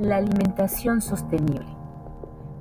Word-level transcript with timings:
La 0.00 0.16
alimentación 0.16 1.02
sostenible. 1.02 1.66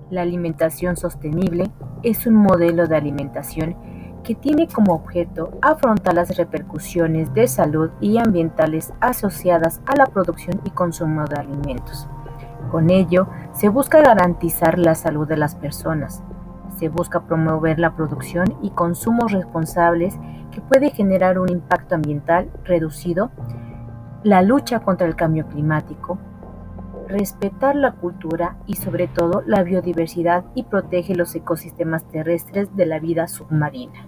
La 0.09 0.23
alimentación 0.23 0.97
sostenible 0.97 1.71
es 2.03 2.27
un 2.27 2.33
modelo 2.33 2.85
de 2.85 2.97
alimentación 2.97 3.77
que 4.25 4.35
tiene 4.35 4.67
como 4.67 4.93
objeto 4.93 5.51
afrontar 5.61 6.15
las 6.15 6.35
repercusiones 6.35 7.33
de 7.33 7.47
salud 7.47 7.91
y 8.01 8.17
ambientales 8.17 8.91
asociadas 8.99 9.79
a 9.85 9.95
la 9.95 10.07
producción 10.07 10.59
y 10.65 10.71
consumo 10.71 11.23
de 11.27 11.39
alimentos. 11.39 12.09
Con 12.71 12.89
ello, 12.89 13.29
se 13.53 13.69
busca 13.69 14.01
garantizar 14.01 14.77
la 14.77 14.93
salud 14.93 15.25
de 15.25 15.37
las 15.37 15.55
personas. 15.55 16.21
Se 16.77 16.89
busca 16.89 17.21
promover 17.21 17.79
la 17.79 17.95
producción 17.95 18.53
y 18.61 18.71
consumo 18.71 19.29
responsables 19.29 20.19
que 20.51 20.59
puede 20.59 20.89
generar 20.89 21.39
un 21.39 21.47
impacto 21.49 21.95
ambiental 21.95 22.51
reducido, 22.65 23.31
la 24.23 24.41
lucha 24.41 24.81
contra 24.81 25.07
el 25.07 25.15
cambio 25.15 25.47
climático, 25.47 26.19
respetar 27.09 27.75
la 27.75 27.93
cultura 27.93 28.57
y 28.67 28.75
sobre 28.75 29.07
todo 29.07 29.41
la 29.45 29.63
biodiversidad 29.63 30.45
y 30.53 30.63
protege 30.63 31.15
los 31.15 31.33
ecosistemas 31.35 32.07
terrestres 32.09 32.73
de 32.75 32.85
la 32.85 32.99
vida 32.99 33.27
submarina. 33.27 34.05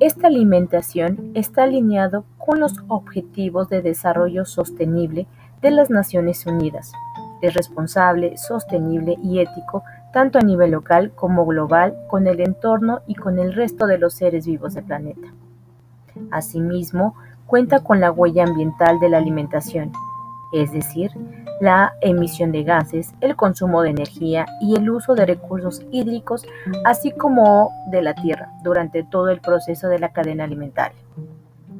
Esta 0.00 0.26
alimentación 0.26 1.30
está 1.34 1.64
alineado 1.64 2.24
con 2.38 2.60
los 2.60 2.74
Objetivos 2.88 3.68
de 3.68 3.80
Desarrollo 3.80 4.44
Sostenible 4.44 5.26
de 5.62 5.70
las 5.70 5.88
Naciones 5.88 6.44
Unidas. 6.46 6.92
Es 7.40 7.54
responsable, 7.54 8.36
sostenible 8.36 9.16
y 9.22 9.40
ético 9.40 9.82
tanto 10.14 10.38
a 10.38 10.42
nivel 10.42 10.70
local 10.70 11.10
como 11.16 11.44
global 11.44 11.96
con 12.06 12.28
el 12.28 12.38
entorno 12.38 13.00
y 13.08 13.16
con 13.16 13.40
el 13.40 13.52
resto 13.52 13.88
de 13.88 13.98
los 13.98 14.14
seres 14.14 14.46
vivos 14.46 14.74
del 14.74 14.84
planeta. 14.84 15.34
Asimismo, 16.30 17.16
cuenta 17.46 17.80
con 17.80 17.98
la 17.98 18.12
huella 18.12 18.44
ambiental 18.44 19.00
de 19.00 19.08
la 19.08 19.18
alimentación, 19.18 19.90
es 20.52 20.70
decir, 20.70 21.10
la 21.60 21.94
emisión 22.00 22.52
de 22.52 22.62
gases, 22.62 23.12
el 23.20 23.34
consumo 23.34 23.82
de 23.82 23.90
energía 23.90 24.46
y 24.60 24.76
el 24.76 24.88
uso 24.88 25.16
de 25.16 25.26
recursos 25.26 25.84
hídricos, 25.90 26.46
así 26.84 27.10
como 27.10 27.72
de 27.88 28.02
la 28.02 28.14
tierra, 28.14 28.52
durante 28.62 29.02
todo 29.02 29.30
el 29.30 29.40
proceso 29.40 29.88
de 29.88 29.98
la 29.98 30.12
cadena 30.12 30.44
alimentaria. 30.44 30.98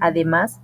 Además, 0.00 0.60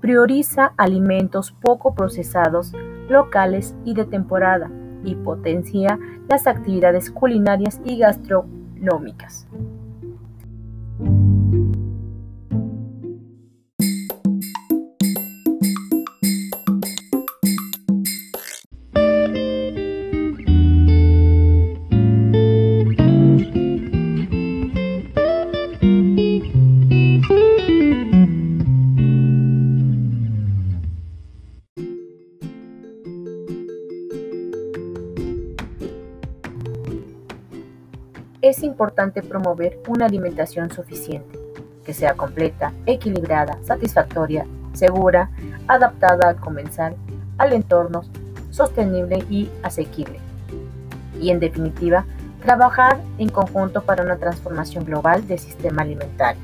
prioriza 0.00 0.72
alimentos 0.76 1.52
poco 1.52 1.94
procesados, 1.94 2.72
locales 3.08 3.76
y 3.84 3.94
de 3.94 4.04
temporada, 4.04 4.68
y 5.04 5.14
potencia 5.14 5.98
las 6.28 6.46
actividades 6.46 7.10
culinarias 7.10 7.80
y 7.84 7.98
gastronómicas. 7.98 9.46
Es 38.42 38.62
importante 38.62 39.22
promover 39.22 39.78
una 39.86 40.06
alimentación 40.06 40.70
suficiente, 40.70 41.38
que 41.84 41.92
sea 41.92 42.14
completa, 42.14 42.72
equilibrada, 42.86 43.58
satisfactoria, 43.64 44.46
segura, 44.72 45.30
adaptada 45.68 46.30
al 46.30 46.36
comensal, 46.36 46.96
al 47.36 47.52
entorno, 47.52 48.02
sostenible 48.50 49.24
y 49.28 49.50
asequible. 49.62 50.20
Y 51.20 51.30
en 51.30 51.38
definitiva, 51.38 52.06
trabajar 52.42 52.98
en 53.18 53.28
conjunto 53.28 53.82
para 53.82 54.04
una 54.04 54.16
transformación 54.16 54.86
global 54.86 55.28
del 55.28 55.38
sistema 55.38 55.82
alimentario. 55.82 56.40